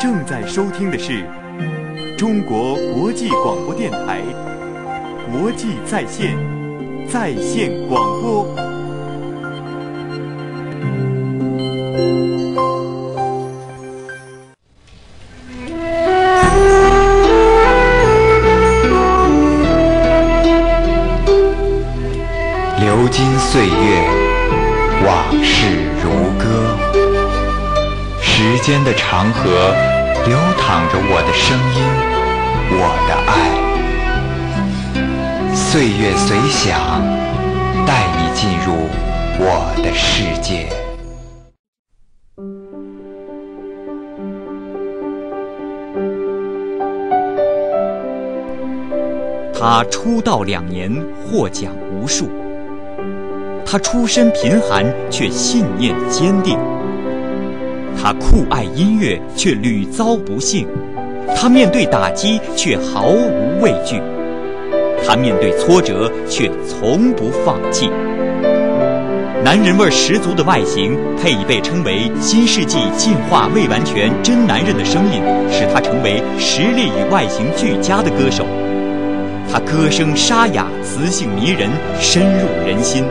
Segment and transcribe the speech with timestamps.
[0.00, 1.24] 正在收听的是
[2.16, 4.22] 中国国际广播电台
[5.28, 6.36] 国际在线
[7.08, 8.67] 在线广播。
[28.84, 29.50] 的长河，
[30.26, 31.82] 流淌着我的声音，
[32.70, 33.32] 我的爱。
[35.54, 37.02] 岁月随想，
[37.86, 38.88] 带你进入
[39.38, 40.68] 我的世界。
[49.58, 50.90] 他出道两年，
[51.24, 52.30] 获奖无数。
[53.66, 56.58] 他出身贫寒，却信念坚定。
[58.00, 60.64] 他酷爱音乐，却屡遭不幸；
[61.36, 63.96] 他面对打击，却毫无畏惧；
[65.04, 67.90] 他面对挫折，却从不放弃。
[69.44, 75.20] 男人味十足的外形，配以被称为新世纪进化未完全真男人的声音，
[75.50, 78.46] 使他成为实力与外形俱佳的歌手。
[79.50, 83.04] 他歌声沙哑，磁性迷人，深入人心。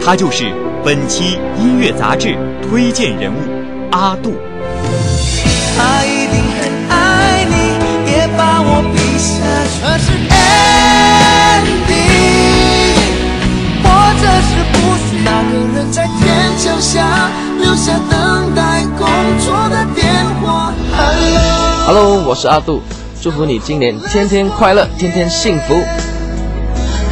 [0.00, 0.44] 他就是
[0.84, 3.36] 本期音乐杂志推荐人物
[3.94, 4.34] 阿杜。
[5.76, 7.54] 他一定很爱你，
[8.10, 9.32] 也把我比下
[9.70, 10.10] 全是
[11.54, 11.94] ending，
[13.84, 13.86] 或
[14.18, 16.20] 者是不许那个人在天
[16.58, 19.06] 桥下留下等待工
[19.38, 20.02] 作的电
[20.42, 20.74] 话。
[21.86, 22.82] Hello，Hello，我是阿杜，
[23.22, 25.80] 祝福你今年天天快乐，天天幸福。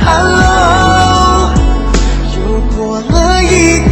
[0.05, 1.52] Hello，
[2.34, 2.41] 又
[2.77, 3.92] 过了一年。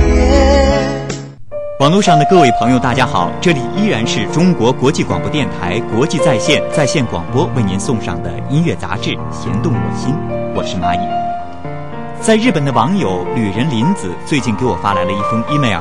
[1.81, 10.12] 网络上的各位朋友，大家好，这里依然是中国国际广播电台国际在线在线广播为您送上的音乐杂志《弦动我心》，
[10.54, 11.00] 我是蚂蚁。
[12.21, 15.81] 在日本的网友旅人林子最近给我发来了一封 email，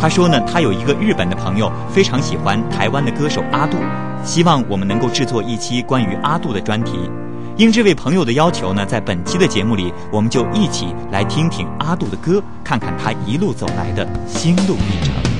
[0.00, 3.76] 他说呢，他有一个日本的朋友非常喜欢台湾的歌手阿杜，
[4.22, 7.10] 希望我们能够制作一期关于阿杜的专题。
[7.56, 15.39] 应这位朋友的要求呢，在本期的节目里，我们就一起来听听阿杜的歌，看看他一路走来的心路历程。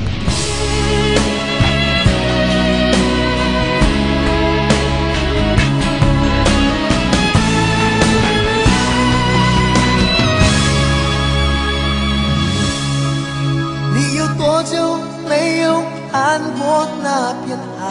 [17.03, 17.89] 那片海？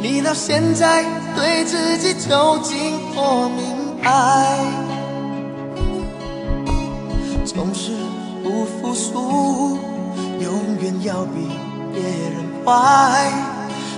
[0.00, 1.04] 你到现在
[1.34, 4.58] 对自己究竟多明白？
[7.44, 7.92] 总是
[8.42, 9.78] 不服输，
[10.40, 11.48] 永远要比
[11.92, 13.32] 别人坏。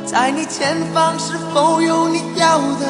[0.04, 2.86] 在你前方是否有你要的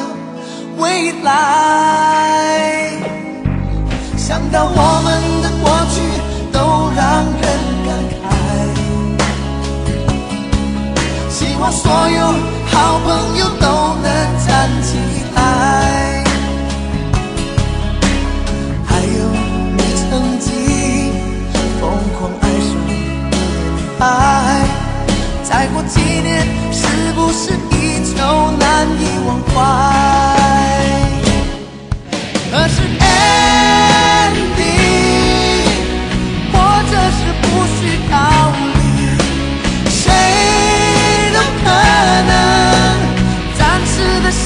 [0.79, 2.93] 未来？
[4.17, 5.95] 想到我们的过去
[6.53, 6.59] 都
[6.95, 7.43] 让人
[7.87, 7.89] 感
[8.23, 8.26] 慨，
[11.57, 12.21] 希望所有
[12.67, 13.67] 好朋友都
[14.03, 14.05] 能
[14.47, 14.99] 站起
[15.35, 16.23] 来。
[18.87, 19.25] 还有
[19.75, 20.51] 你曾经
[21.81, 21.83] 疯
[22.19, 24.05] 狂爱上的女孩，
[25.45, 27.75] 再过几年是不是依
[28.15, 28.21] 旧
[28.59, 29.57] 难以忘怀？
[32.53, 32.83] 可是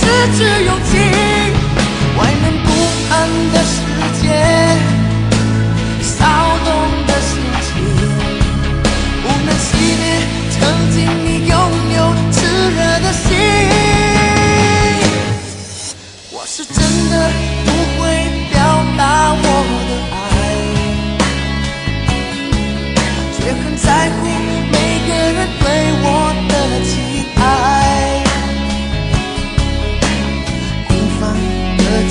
[0.01, 0.03] 失
[0.37, 0.93] 去勇气。
[2.19, 2.69] 外面不
[3.13, 3.15] 安
[3.53, 3.75] 的世
[4.21, 4.25] 界，
[6.03, 6.17] 骚
[6.65, 6.69] 动
[7.07, 7.31] 的心
[7.67, 7.69] 情，
[9.23, 9.69] 不能熄
[10.01, 10.03] 灭
[10.51, 10.59] 曾
[10.91, 11.53] 经你拥
[11.97, 11.99] 有
[12.33, 12.37] 炽
[12.77, 13.27] 热的心。
[16.33, 16.77] 我是真
[17.11, 17.13] 的
[17.65, 18.01] 不会
[18.51, 18.55] 表
[18.99, 19.01] 达
[19.33, 19.45] 我
[19.89, 20.19] 的爱，
[23.39, 24.19] 却很在乎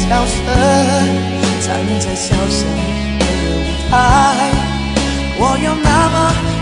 [0.09, 0.35] 的角色，
[1.61, 1.67] 站
[1.99, 3.57] 在小小的舞
[3.91, 3.93] 台，
[5.37, 6.15] 我要那么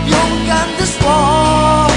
[0.06, 0.14] 勇
[0.46, 1.87] 敢的说。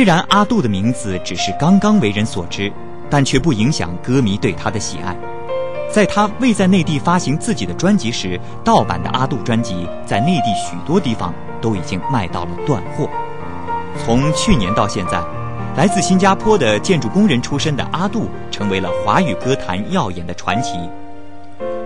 [0.00, 2.72] 虽然阿杜的名字只是刚刚为人所知，
[3.10, 5.14] 但却不影响歌迷对他的喜爱。
[5.92, 13.10] 在他未在内地发行自己的专辑时，盗版的阿杜专辑在内地许多地方都已经卖到了断货。
[14.02, 15.22] 从去年到现在，
[15.76, 20.78] 来自新加坡的建筑工人出身的阿杜成为了华语歌坛耀眼的传奇。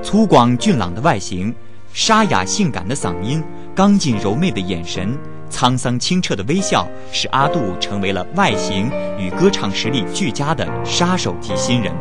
[0.05, 1.53] 粗犷俊朗的外形，
[1.93, 3.43] 沙哑性感的嗓音，
[3.75, 5.19] 刚劲柔媚的眼神，
[5.55, 11.95] 沧桑清澈的微笑，使阿杜成为了外形与歌唱实力俱佳的杀手级新人。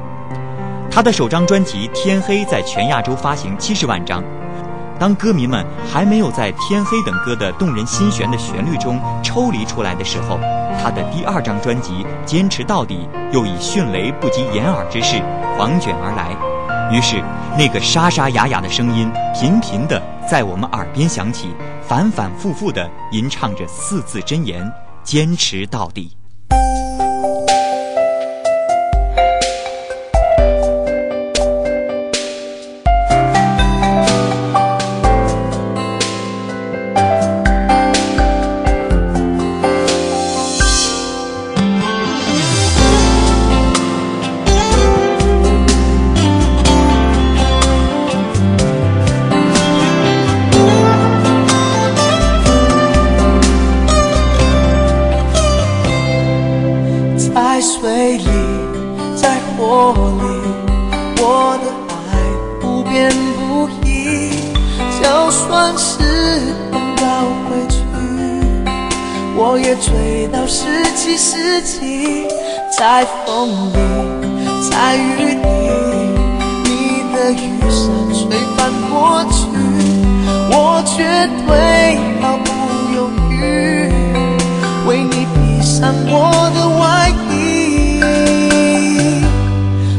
[0.89, 4.23] 他的首张专辑《天黑》在全亚洲发行七十万张。
[4.99, 10.39] 当歌迷们还没有在《天黑》等歌的动人心弦的旋律中抽离出来的时候，
[10.81, 15.21] 他的第二张专辑《坚持到底》又以迅雷不及掩耳之势
[15.57, 16.35] 狂卷而来。
[16.91, 17.23] 于是，
[17.57, 21.49] 那个沙沙哑哑的声音频频地在我们耳边响起，
[21.81, 24.71] 反反复复地吟唱着四字真言：
[25.03, 26.15] 坚持到底。
[65.53, 65.93] 算时
[66.71, 67.03] 光倒
[67.45, 67.77] 回去，
[69.37, 72.25] 我也追到十七世纪。
[72.75, 73.77] 在风里，
[74.71, 75.45] 在雨里，
[76.63, 78.19] 你的雨伞吹
[78.57, 79.45] 翻过去，
[80.49, 81.05] 我绝
[81.45, 81.51] 对
[82.19, 82.49] 毫不
[82.95, 82.97] 犹
[83.29, 83.37] 豫。
[84.87, 86.11] 为你披上我
[86.55, 86.81] 的外
[87.29, 88.01] 衣，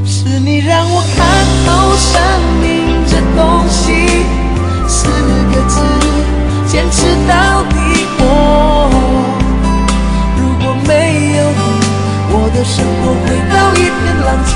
[0.05, 1.23] 是你让我看
[1.65, 2.13] 透生
[5.69, 5.81] 字，
[6.67, 7.75] 坚持到底。
[8.19, 8.91] 我
[10.39, 10.91] 如果没
[11.37, 11.63] 有你，
[12.31, 14.53] 我的生活会到一片狼藉。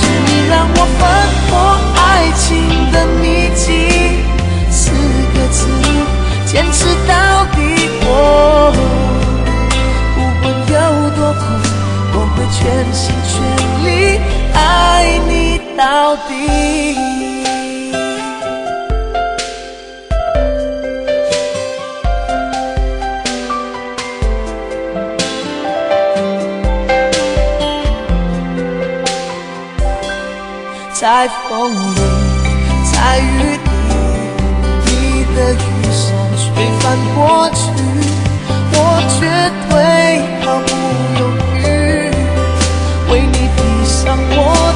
[0.26, 1.00] 你让我翻
[1.48, 1.50] 破
[1.96, 2.02] 爱
[2.36, 2.46] 情
[2.92, 3.66] 的秘笈。
[4.70, 4.90] 四
[5.34, 5.58] 个字，
[6.46, 7.56] 坚持到底。
[8.04, 8.72] 我
[10.14, 10.74] 不管有
[11.16, 11.40] 多苦，
[12.14, 12.58] 我会全
[12.94, 13.32] 心全
[13.84, 13.86] 力
[14.54, 14.56] 爱
[15.28, 17.37] 你到底。
[31.00, 32.00] 在风里，
[32.92, 33.22] 在雨
[33.54, 33.70] 里，
[34.84, 34.90] 你
[35.36, 35.56] 的雨
[35.92, 36.02] 伞
[36.36, 36.44] 吹
[36.80, 37.60] 翻过去，
[38.72, 38.76] 我
[39.14, 39.20] 绝
[39.70, 39.72] 对
[40.42, 40.68] 毫不
[41.20, 41.22] 犹
[41.54, 41.62] 豫，
[43.12, 44.67] 为你披上我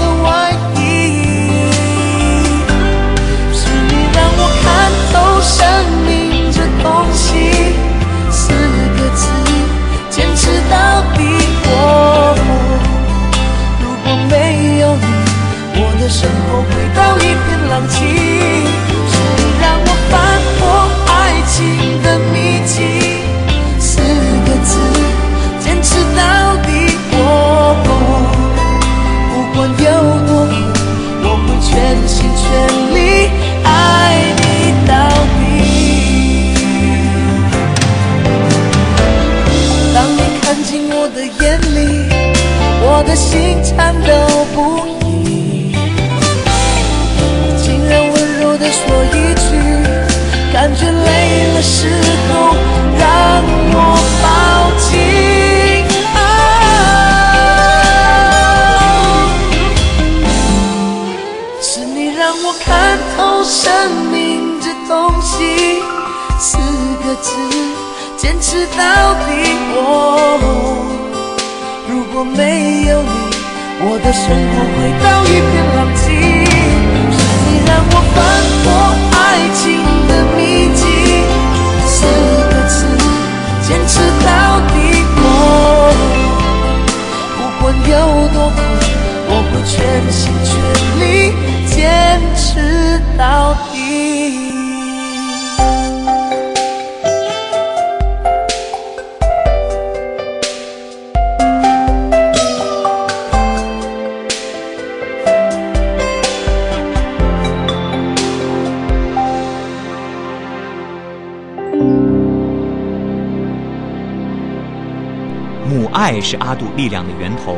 [116.03, 117.57] 爱是阿杜力量的源头，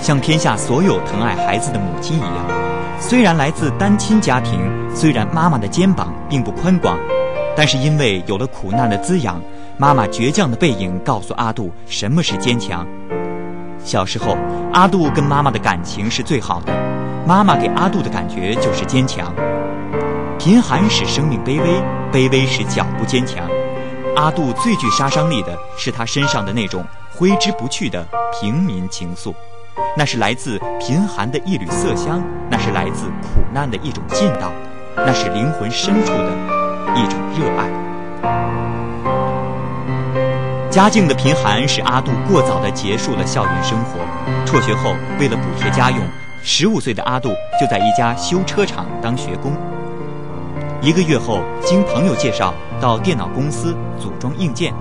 [0.00, 2.44] 像天下所有疼爱孩子的母亲一样。
[2.98, 4.58] 虽然来自单亲家庭，
[4.92, 6.98] 虽然妈妈的肩膀并不宽广，
[7.56, 9.40] 但是因为有了苦难的滋养，
[9.78, 12.84] 妈妈倔强的背影告诉阿杜什么是坚强。
[13.84, 14.36] 小时候，
[14.72, 16.72] 阿杜跟妈妈的感情是最好的，
[17.24, 19.32] 妈妈给阿杜的感觉就是坚强。
[20.36, 23.48] 贫寒使生命卑微，卑微使脚步坚强。
[24.16, 26.84] 阿杜最具杀伤力的是他身上的那种。
[27.16, 29.32] 挥之不去的平民情愫，
[29.96, 34.50] 那是来自贫寒的一缕色香，那是来自苦难的一种劲道，
[34.96, 36.32] 那是灵魂深处的
[36.96, 37.70] 一种热爱。
[40.68, 44.00] 家境的贫寒使阿杜过早地结束了校园生活。
[44.44, 46.00] 辍学后，为了补贴家用，
[46.42, 47.28] 十五岁的阿杜
[47.60, 49.52] 就在一家修车厂当学工。
[50.80, 54.74] 一个月后，经朋友介绍，到电脑公司组装硬件。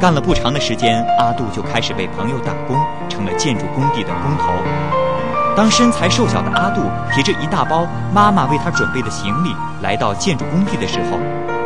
[0.00, 2.74] 干了不长的时间，阿杜就开始为朋友打工，
[3.06, 4.50] 成了建筑工地的工头。
[5.54, 6.80] 当身材瘦小的阿杜
[7.12, 11.18] 提着一大包妈妈为他准备的行李来到建筑工地的时候，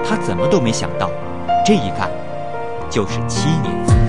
[0.05, 1.09] 他怎么都没想到，
[1.65, 2.11] 这一干
[2.91, 4.04] 就是七年。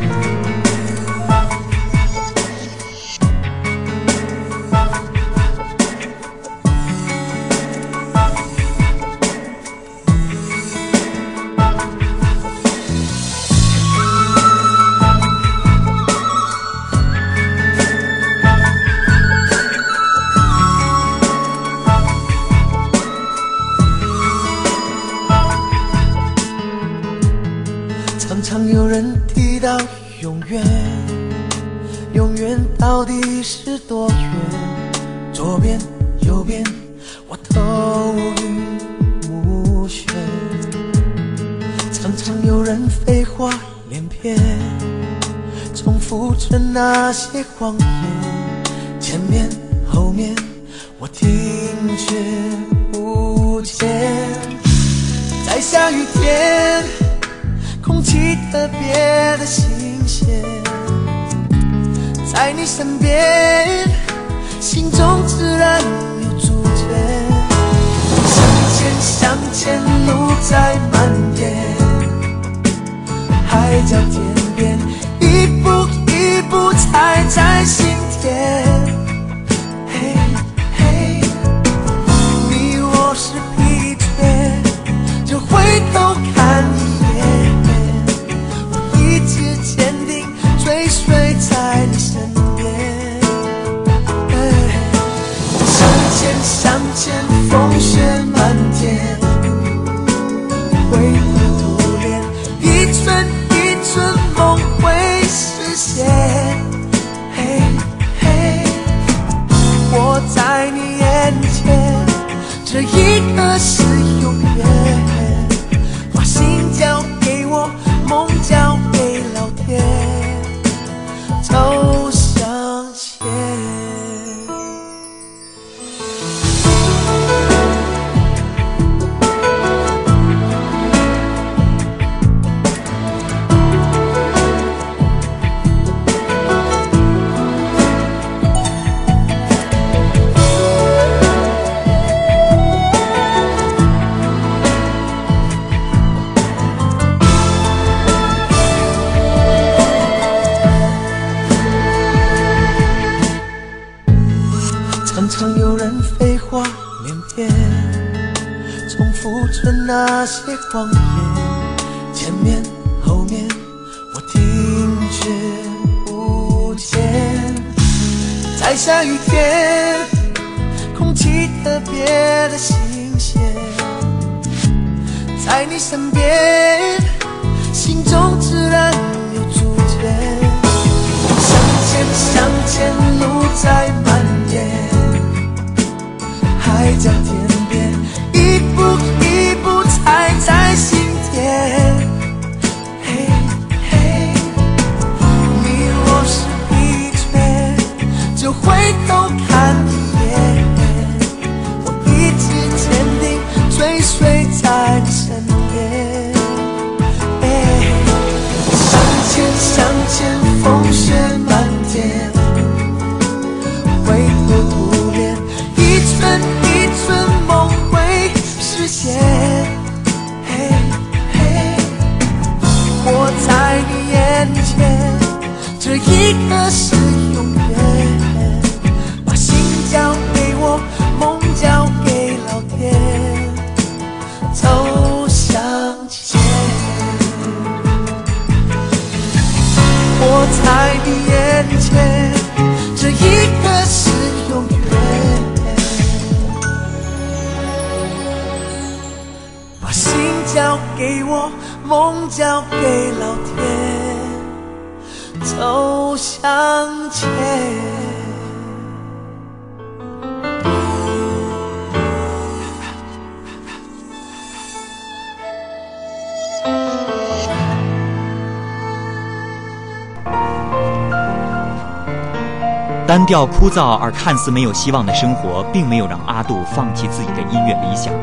[273.26, 278.14] 单调枯燥而看似没有希望的生活，并没有让阿杜放弃自己的音乐理想。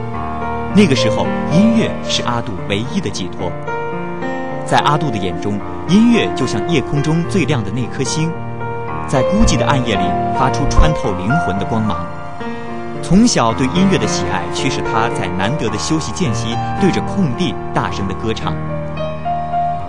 [0.76, 3.50] 那个时候，音乐是阿杜唯一的寄托。
[4.64, 8.30] 在阿杜的眼中，音乐就像夜空中最亮的那颗星，
[9.08, 10.04] 在孤寂的暗夜里
[10.38, 12.06] 发出穿透灵魂的光芒。
[13.02, 18.54] 从小对音乐的喜爱，驱使他在难得的休息间隙，对着空地大声的歌唱。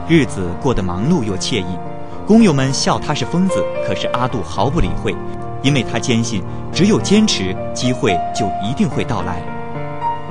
[0.07, 1.77] 日子过得忙碌又惬意。
[2.25, 5.13] 工友们笑他是疯子，可是阿杜毫不理会，
[5.61, 9.41] 因为他坚信，只有坚持，机会就一定会到来。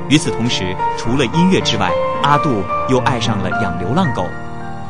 [0.09, 1.91] 与此同时，除了音乐之外，
[2.23, 4.25] 阿杜又爱上了养流浪狗，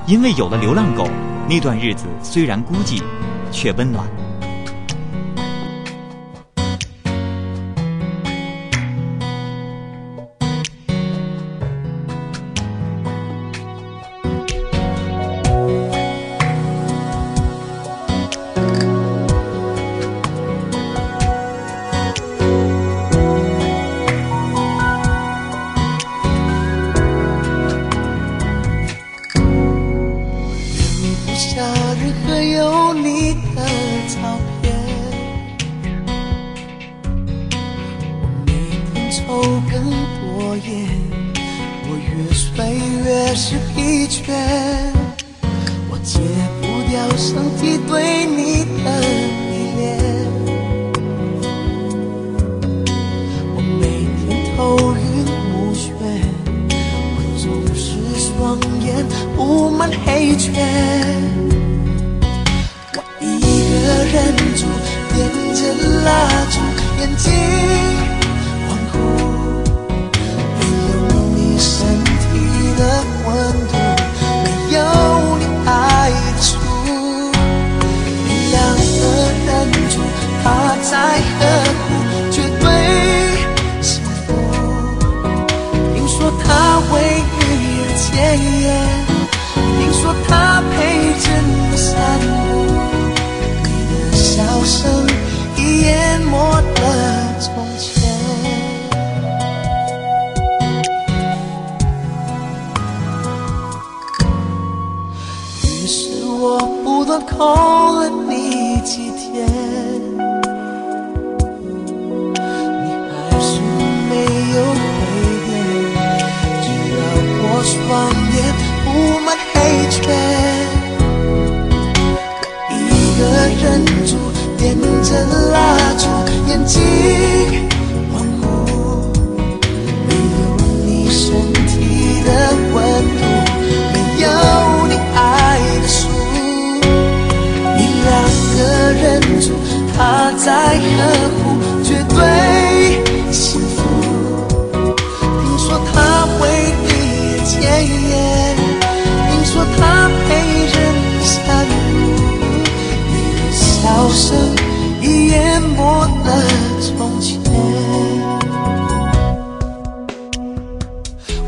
[0.06, 1.08] 因为有了流浪狗，
[1.48, 3.02] 那段日子虽然孤寂，
[3.50, 4.06] 却温暖。
[67.22, 67.71] 心。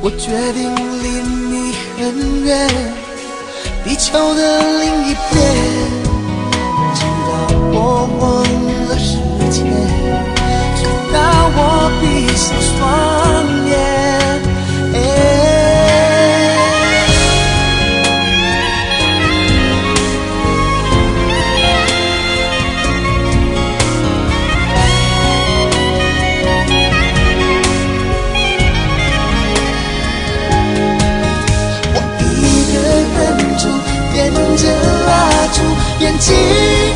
[0.06, 0.68] 我决定
[1.02, 2.68] 离你很远，
[3.82, 5.32] 地球的另一边，
[6.94, 7.32] 直到
[7.72, 7.74] 我
[8.20, 8.22] 忘
[8.86, 9.16] 了时
[9.48, 9.64] 间，
[10.76, 11.16] 直到
[11.56, 11.58] 我
[36.04, 36.93] 眼睛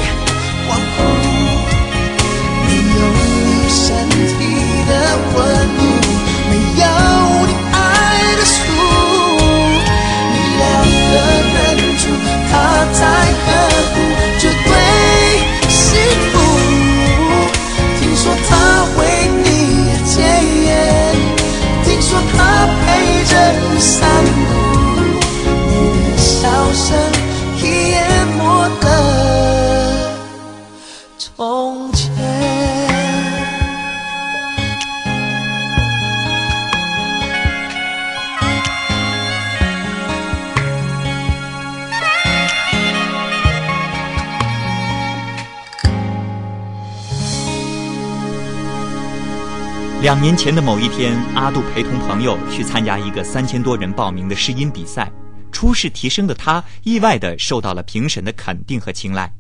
[50.09, 55.13] 两年前的某一天，阿杜陪同朋友去参加一个三千多人报名的试音比赛。
[55.53, 59.31] 初试提升的他，意外的受到了评审的肯定和青睐，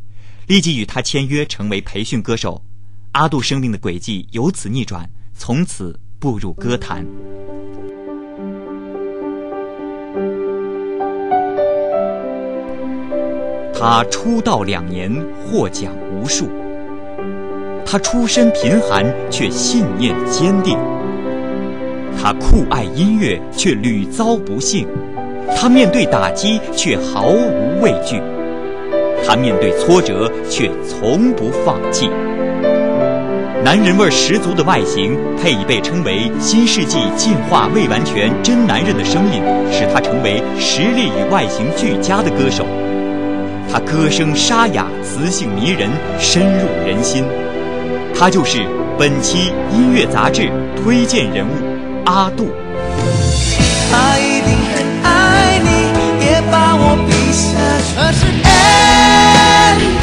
[0.46, 2.62] 立即与他签约成为培训歌手。
[3.12, 7.02] 阿杜生命的轨迹由此逆转，从此步入歌坛。
[13.72, 15.10] 他出道两年，
[15.46, 16.46] 获奖无数。
[17.90, 20.76] 他出身贫寒，却信念坚定。
[22.20, 24.86] 他酷爱音乐，却屡遭不幸。
[25.56, 28.20] 他面对打击，却毫无畏惧。
[29.26, 32.10] 他面对挫折，却从不放弃。
[33.64, 39.40] 男人味十足的外形，配以被称为新世纪进化未完全真男人的声音，
[39.72, 42.66] 使他成为实力与外形俱佳的歌手。
[43.72, 47.24] 他歌声沙哑，磁性迷人，深入人心。
[48.18, 48.66] 他就是
[48.98, 50.50] 本期音乐杂志
[50.82, 51.52] 推荐人物
[52.04, 52.50] 阿杜。
[53.92, 55.70] 他一定很爱你，
[56.26, 57.46] 也把我比下
[57.94, 58.26] 这是
[59.62, 60.02] ending，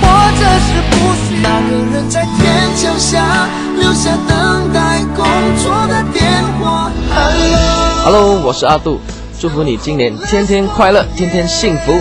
[0.00, 0.06] 或
[0.38, 2.40] 者是不是那个人在天
[2.76, 3.48] 桥下
[3.80, 5.26] 留下等待工
[5.58, 6.22] 作的电
[6.60, 9.00] 话？Hello，Hello，我是阿杜，
[9.40, 11.92] 祝福你今年天天快乐，天天幸福。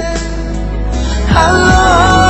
[1.33, 2.20] Hello，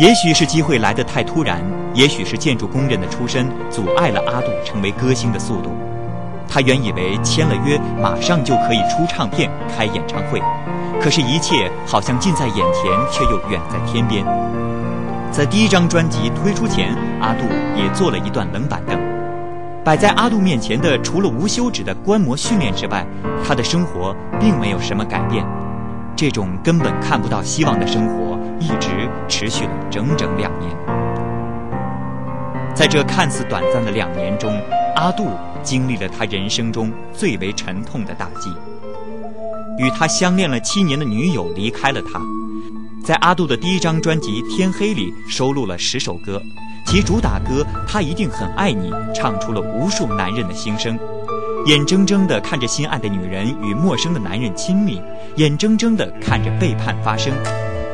[0.00, 1.60] 也许是机会来得太突然，
[1.92, 5.70] 也许是建筑工人的出身阻碍了阿杜成为歌星的速度。
[6.48, 10.40] 他原以为签了约，马上就可以出唱片、开演唱会，
[11.00, 14.24] 可是，一切好像近在眼前，却又远在天边。
[15.32, 17.42] 在第一张专辑推出前，阿杜
[17.76, 18.96] 也做了一段冷板凳。
[19.84, 23.04] 摆在阿杜面前的，除了无休止的观摩训练之外，
[23.46, 25.44] 他的生活并没有什么改变。
[26.18, 30.68] 这种根本看不到希望的生活，一直持续了整整两年。
[32.74, 34.60] 在这看似短暂的两年中，
[34.96, 35.28] 阿杜
[35.62, 38.52] 经历了他人生中最为沉痛的打击。
[39.78, 42.20] 与他相恋了七年的女友离开了他。
[43.04, 46.42] 在阿杜的第一张专辑《天黑》里收录了十首歌，
[46.84, 50.98] 其主打歌《他一定很爱你》唱出了无数男人的心声。
[51.68, 55.02] 眼睁睁地看着心爱的女人与陌生的男人亲密，
[55.36, 57.30] 眼睁睁地看着背叛发生，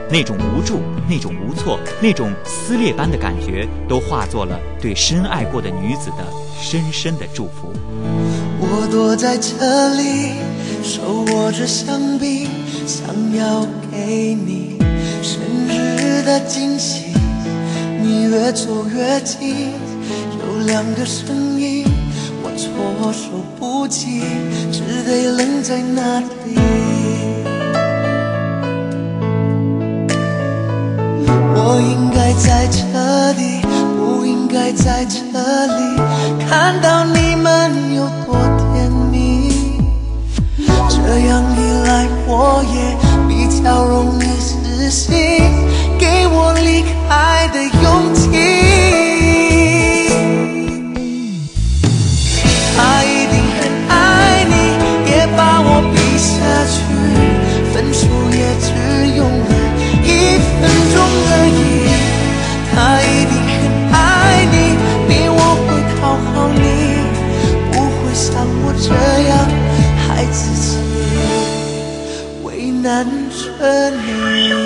[0.08, 6.24] 那种无助、那种无措、那种撕裂般的感觉，都化作了对深爱过的女子的
[6.56, 7.72] 深深的祝福。
[8.60, 10.34] 我躲在这里，
[10.84, 12.48] 手握着香槟，
[12.86, 14.78] 想要给你
[15.20, 17.06] 生日的惊喜。
[18.00, 19.72] 你越走越近，
[20.38, 21.83] 有两个声音，
[22.56, 24.22] 措手不及，
[24.72, 26.24] 只得愣在那里。
[31.56, 33.60] 我应该在这里，
[33.96, 35.18] 不应该在这
[35.66, 36.00] 里，
[36.48, 38.36] 看到你们有多
[38.72, 39.52] 甜蜜。
[40.88, 42.96] 这样一来，我也
[43.28, 45.43] 比较容易死心，
[73.34, 74.63] 着你。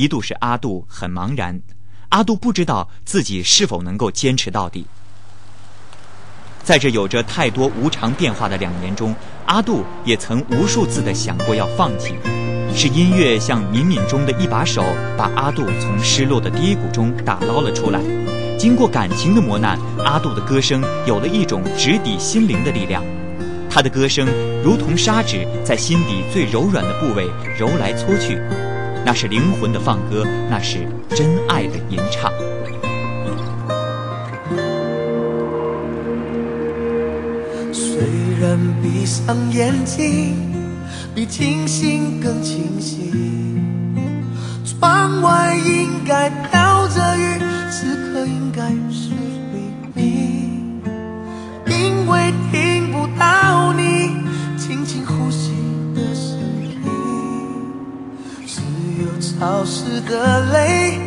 [0.00, 1.60] 一度使阿杜很茫然，
[2.08, 4.86] 阿杜不知道自己是否能够坚持到底。
[6.64, 12.14] 在这有着太多无常变化的两年中，阿杜也曾无数次的想过要放弃。
[12.74, 14.82] 是音乐像冥冥中的一把手，
[15.18, 18.00] 把阿杜从失落的低谷中打捞了出来。
[18.58, 23.04] 经过感情的磨难，阿杜的歌声有了一种直抵心灵的力量。
[23.68, 24.26] 他的歌声
[24.64, 28.40] 如同砂纸，在心底最柔软的部位揉来搓去，
[29.04, 32.32] 那是灵魂的放歌，那是真爱的吟唱。
[37.72, 37.98] 虽
[38.40, 40.36] 然闭上眼睛，
[41.14, 43.12] 比清醒更清晰。
[44.64, 47.38] 窗外应该飘着雨，
[59.40, 61.00] 潮湿的泪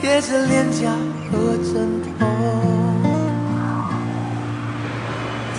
[0.00, 0.88] 贴着脸颊
[1.26, 1.74] 和枕
[2.04, 2.24] 头。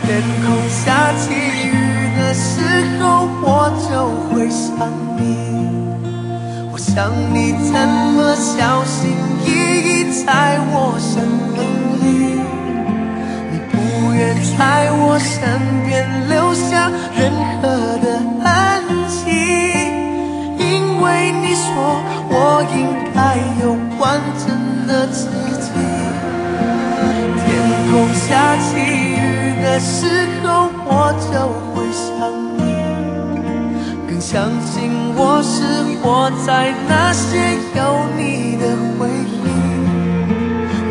[0.02, 1.67] 天空下起雨
[2.17, 2.62] 的时
[3.02, 3.91] 候，我就
[4.30, 5.20] 会想你。
[6.72, 7.76] 我想你怎
[8.15, 9.12] 么小心
[9.46, 11.60] 翼翼在我生命
[12.00, 12.39] 里，
[13.52, 13.74] 你不
[14.13, 14.20] 愿
[14.58, 17.30] 在我身边留下任
[17.62, 17.67] 何
[18.00, 18.21] 的，
[21.02, 21.68] 为你说
[22.30, 22.80] 我应
[23.14, 24.46] 该有完整
[24.88, 25.20] 的自
[25.60, 25.68] 己。
[27.44, 27.48] 天
[27.92, 29.20] 空下起雨
[29.64, 30.06] 的时
[30.44, 31.34] 候，我就
[31.74, 32.08] 会想
[32.58, 32.62] 你，
[34.08, 35.58] 更相信我是
[36.02, 37.28] 活在那些
[37.76, 37.80] 有
[38.18, 38.64] 你的
[38.98, 39.34] 回忆。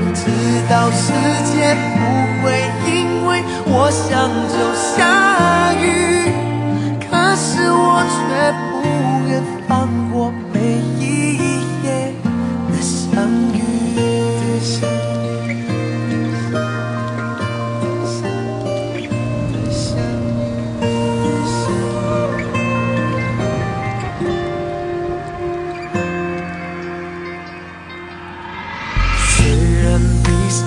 [0.01, 0.20] 你知
[0.68, 1.07] 道世
[1.51, 1.99] 界不
[2.42, 2.44] 会
[2.87, 2.90] 因
[3.27, 3.29] 为
[3.66, 5.85] 我想就下雨，
[7.01, 8.18] 可是我却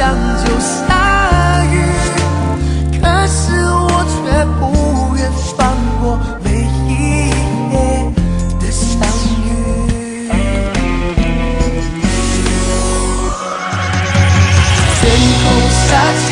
[0.00, 0.08] 想
[0.42, 1.74] 就下雨，
[3.02, 3.36] 可是
[3.66, 4.16] 我却
[4.58, 4.60] 不
[5.14, 6.48] 愿放过每
[6.88, 6.90] 一
[7.70, 7.76] 夜
[8.58, 8.88] 的相
[9.44, 9.46] 遇。
[15.02, 15.02] 天
[15.44, 15.86] 空下
[16.16, 16.28] 起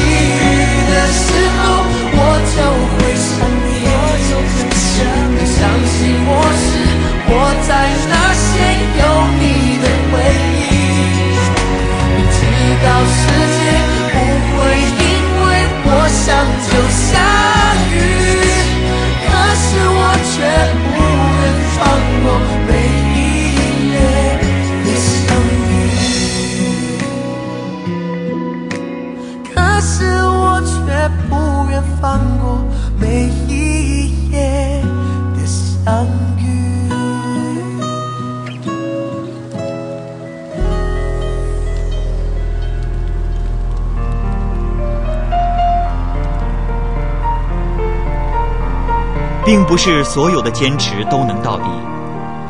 [49.69, 51.65] 不是所有的坚持都能到底，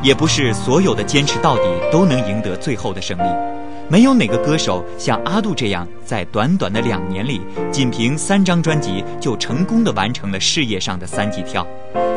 [0.04, 3.28] 也不是所有的坚持到底都能赢得最后的胜利。
[3.88, 7.40] 没有哪个歌手像阿杜这样，在短短的两年里，
[7.72, 11.66] 仅凭三张专辑就成功的完成了事业上的三级跳。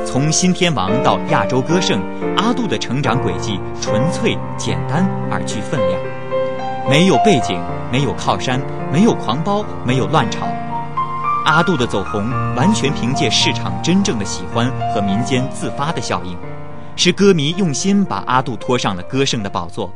[0.06, 2.00] 从新天王到亚洲歌圣，
[2.38, 6.00] 阿杜的成长轨迹纯粹、简单而具分量。
[6.88, 7.60] 没有背景，
[7.92, 8.62] 没有靠山，
[8.94, 10.46] 没有狂飙，没有乱炒。
[11.46, 16.38] 阿杜的走红完全凭借市场真正的喜欢和民间自发的效应，
[16.96, 19.94] 是歌迷用心把阿杜拖上了歌圣的宝座。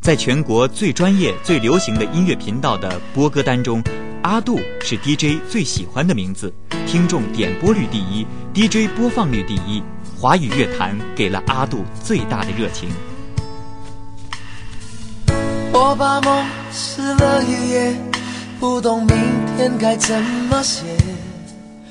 [0.00, 3.82] 在全国最专业、最流行的音乐频道的播歌单中，
[4.22, 6.52] 阿杜是 DJ 最喜欢的名字，
[6.86, 9.82] 听众点播率第一，DJ 播放率第一。
[10.18, 12.88] 华语乐坛给了阿杜最大的热情。
[15.72, 17.96] 我把梦撕了一页，
[18.58, 19.16] 不懂明
[19.56, 20.82] 天该怎么写。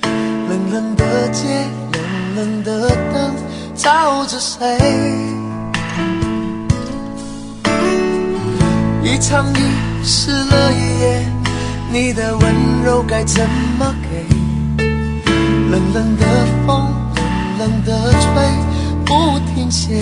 [0.01, 3.36] 冷冷的街，冷冷的灯，
[3.76, 4.78] 照着谁？
[9.03, 9.57] 一场雨
[10.03, 11.26] 湿了一夜，
[11.91, 13.47] 你的温柔该怎
[13.78, 14.26] 么给？
[15.70, 16.26] 冷冷的
[16.66, 16.91] 风，
[17.59, 18.26] 冷冷的吹，
[19.05, 20.01] 不停歇。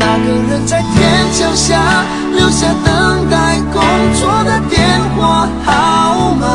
[0.00, 2.04] 那个人在天桥下
[2.38, 3.82] 留下等待工
[4.14, 4.78] 作的电
[5.16, 6.46] 话号码。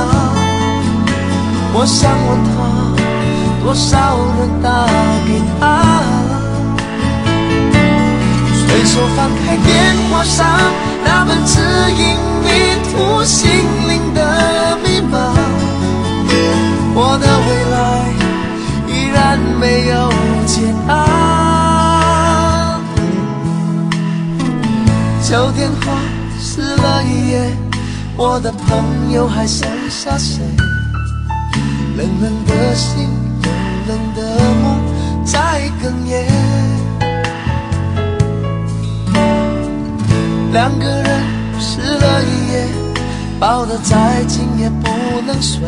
[1.75, 2.55] 我想问他，
[3.61, 4.87] 多少人打
[5.27, 5.29] 给
[5.59, 5.61] 他？
[8.55, 9.67] 随手翻开电
[10.09, 10.47] 话上
[11.03, 11.59] 那本指
[11.99, 12.01] 引
[12.43, 12.47] 迷
[12.89, 13.43] 途心
[13.89, 15.17] 灵的密码，
[16.95, 17.75] 我的未来
[18.87, 20.09] 依然没有
[20.47, 21.12] 解答。
[25.33, 25.97] 旧电话
[26.39, 27.57] 撕了一页，
[28.15, 30.43] 我的朋友还剩下谁？
[31.97, 33.09] 冷冷的心，
[33.41, 33.51] 冷
[33.87, 34.79] 冷的梦
[35.25, 36.27] 在哽咽。
[40.51, 41.23] 两个人
[41.59, 42.67] 湿了一夜，
[43.39, 44.87] 抱得再紧也不
[45.25, 45.61] 能睡。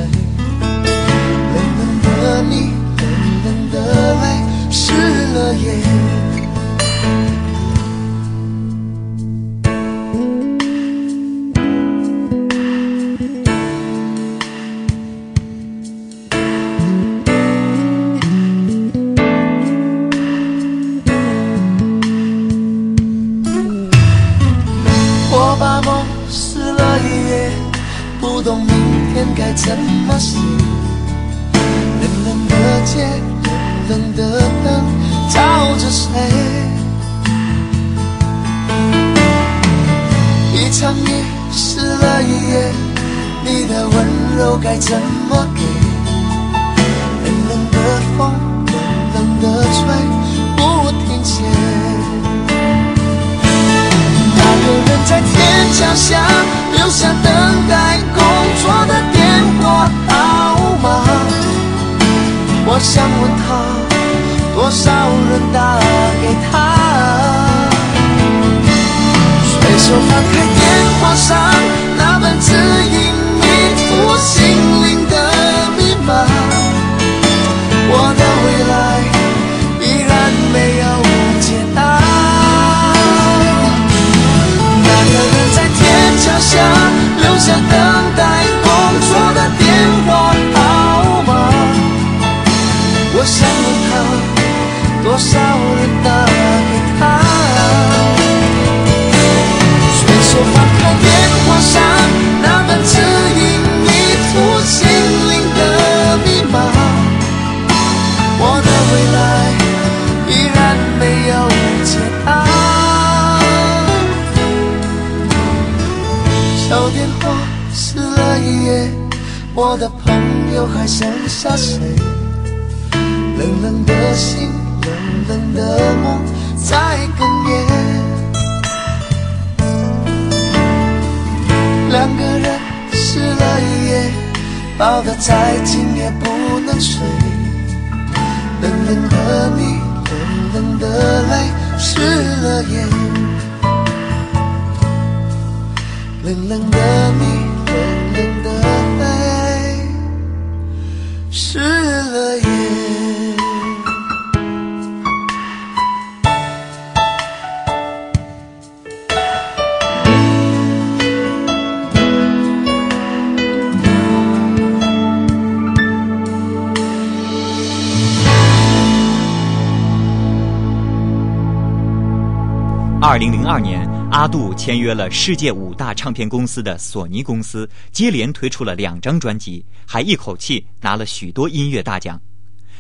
[174.26, 182.20] 阿杜签约了世界五大唱片公司的索尼公司，接连推出了两张专辑，还一口气拿了许多音乐大奖。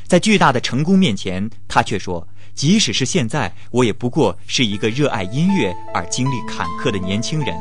[0.07, 7.55] 在巨大的成功面前，他却说：“即使是现在，我也不过是一个热爱音乐而经历坎坷的年轻人。”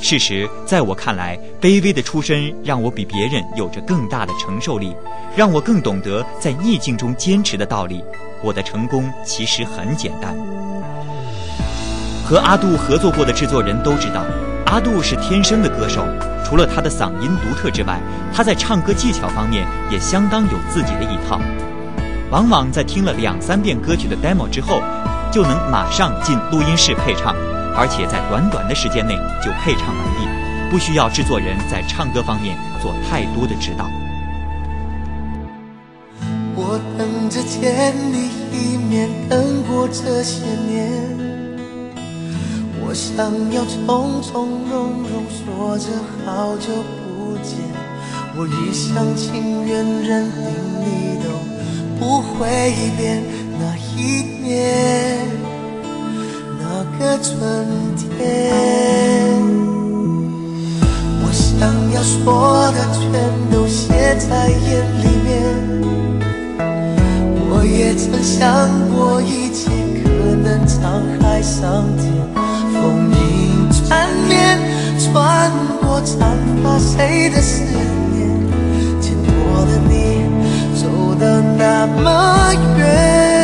[0.00, 4.94] 事实，在我看来，卑微的出身让我比别人有着更大的承受力，
[5.36, 8.00] 让我更懂得在逆境中坚持的道理。
[8.40, 10.63] 我的成功其实很简单。
[12.24, 14.24] 和阿杜合作过的制作人都知道，
[14.66, 16.06] 阿杜是天生的歌手。
[16.42, 18.00] 除了他的嗓音独特之外，
[18.32, 21.38] 他在唱歌技巧方面也相当有自己的一套。
[22.30, 24.82] 往往在听了两三遍歌曲的 demo 之后，
[25.30, 27.34] 就能马上进录音室配唱，
[27.76, 33.84] 而且在短短的时间内就配唱完毕，不需要制作人在唱歌方面做太多的指导。
[36.56, 41.23] 我等着见你一面，等过这些年。
[42.94, 45.86] 我想要从从容容说着
[46.24, 47.58] 好久不见，
[48.36, 50.46] 我一厢情愿认定
[50.78, 51.26] 你都
[51.98, 53.20] 不会变。
[53.58, 55.26] 那一年，
[56.60, 57.34] 那个春
[57.96, 59.42] 天，
[61.18, 63.02] 我想要说的全
[63.50, 64.62] 都写在眼
[65.02, 65.34] 里面。
[67.50, 69.68] 我也曾想过一切
[70.04, 72.43] 可能沧海桑田。
[72.74, 74.58] 风影缠绵，
[74.98, 75.50] 穿
[75.80, 77.62] 过长发谁的思
[78.12, 78.28] 念？
[79.00, 80.26] 牵过的你，
[80.74, 83.43] 走的那么远。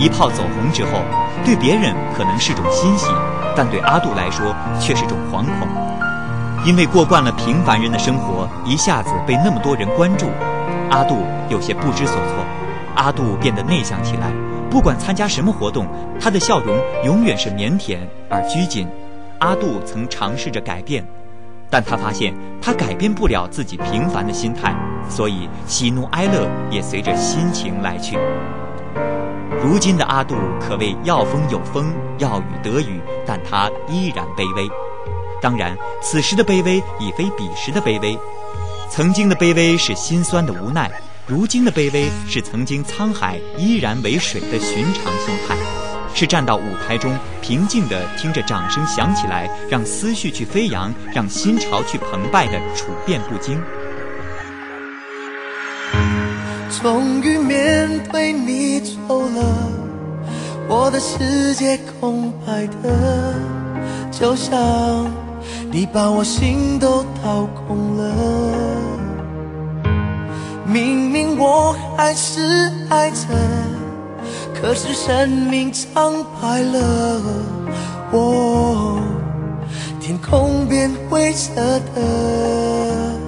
[0.00, 1.02] 一炮走红之后，
[1.44, 3.06] 对别人可能是种欣喜，
[3.54, 5.68] 但对阿杜来说却是种惶恐，
[6.64, 10.30] 因为过惯了平凡人的生活，一下子被那么多人关注，
[10.90, 11.18] 阿杜
[11.50, 12.34] 有些不知所措。
[12.94, 14.32] 阿杜变得内向起来，
[14.70, 15.86] 不管参加什么活动，
[16.18, 17.98] 他的笑容永远是腼腆
[18.30, 18.88] 而拘谨。
[19.40, 21.04] 阿杜曾尝试着改变，
[21.68, 24.74] 但他发现他改变不了自己平凡的心态，
[25.10, 28.18] 所以喜怒哀乐也随着心情来去。
[29.62, 34.68] 如今的阿杜可谓要风有风，要雨得雨，但他依然卑微。
[35.40, 38.18] 当然，此时的卑微已非彼时的卑微，
[38.88, 40.90] 曾经的卑微是心酸的无奈，
[41.26, 45.56] 如今的卑微是曾经沧海依然为水的寻常心态，
[46.14, 53.62] 是站到舞台中平静地听着掌声响起来，让思绪去飞扬，让心潮去澎湃的处变不惊。
[56.82, 59.70] 终于面对你走了，
[60.66, 63.34] 我的世界空白的，
[64.10, 65.06] 就像
[65.70, 68.14] 你把我心都掏空了。
[70.64, 73.26] 明明我还是爱着，
[74.54, 77.20] 可是生命苍白了，
[78.10, 78.98] 我
[80.00, 81.60] 天空变灰色
[81.94, 83.19] 的。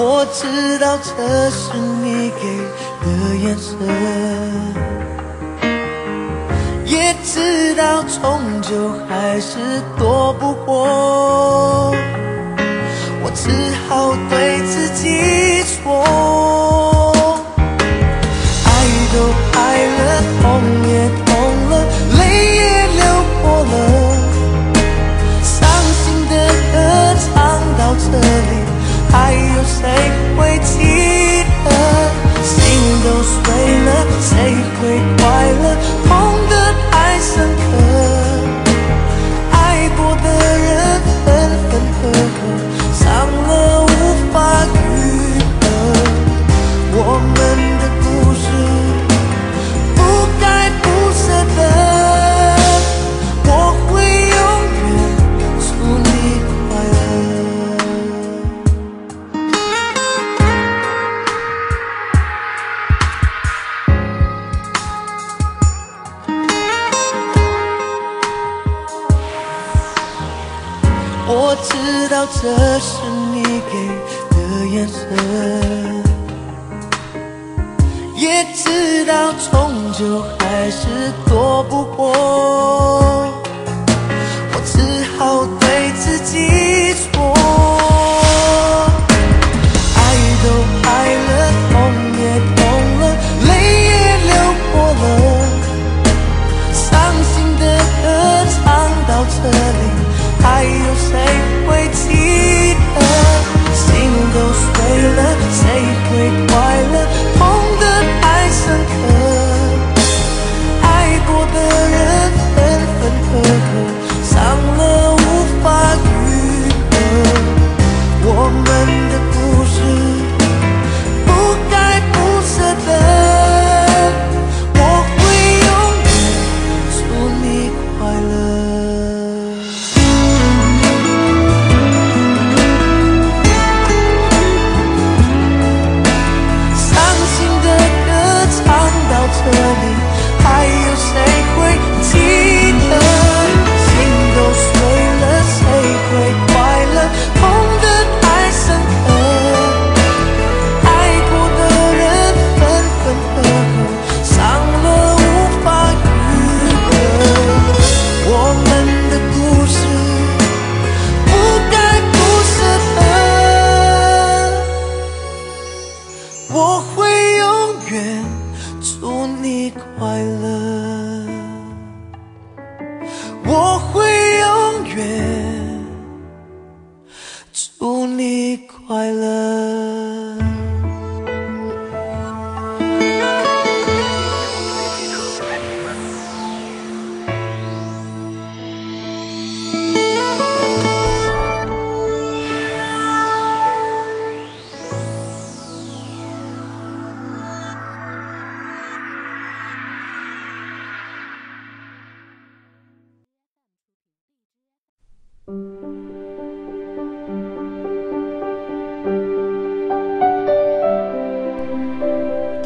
[0.00, 2.42] 我知道这是你给
[3.02, 3.76] 的眼神，
[6.86, 9.58] 也知道终究还是
[9.98, 11.92] 躲不过，
[13.24, 13.50] 我只
[13.88, 15.08] 好对自己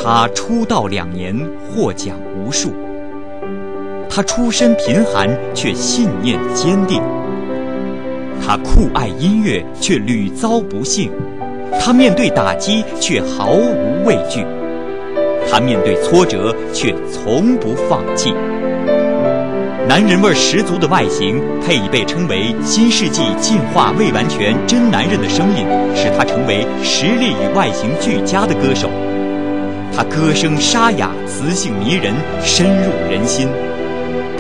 [0.05, 1.33] 他出道两年，
[1.71, 2.73] 获奖无数。
[4.11, 7.01] 他出身贫寒，却信念坚定。
[8.45, 11.09] 他酷爱音乐，却屡遭不幸。
[11.81, 14.45] 他面对打击，却毫无畏惧。
[15.49, 18.35] 他面对挫折，却从不放弃。
[19.87, 28.91] 男人味十足的外形，配以被称为新世纪进化未完全真男人的声音，使他成为实力与外形俱佳的歌手。
[29.95, 33.47] 他歌声沙哑，磁性迷人，深入人心。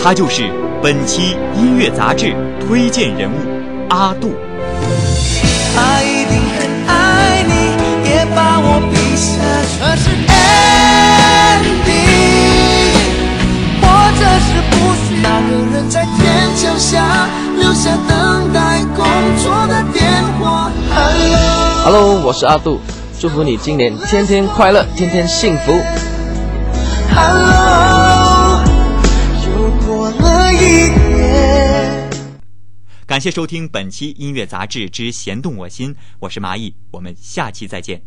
[0.03, 0.51] 他就是
[0.83, 3.35] 本期音乐杂志推荐人物
[3.91, 4.35] 阿杜。
[5.75, 7.53] 他一定很爱你，
[8.09, 9.31] 也把我比下
[9.69, 10.09] 全是
[11.61, 11.93] ending，
[13.81, 13.85] 或
[14.19, 14.73] 者是不
[15.05, 16.21] 需那个人在天
[16.57, 17.29] 桥下
[17.59, 19.05] 留下等待工
[19.37, 20.03] 作的电
[20.41, 20.73] 话。
[21.85, 22.81] Hello，我是阿杜，
[23.23, 25.71] 祝福你今年天天快乐，天天幸福。
[27.15, 28.65] Hello，
[29.47, 32.11] 又过了一年。
[33.07, 38.03] 感谢收听本期音乐杂志之弦动我心，我是蚂蚁，我们下期再见。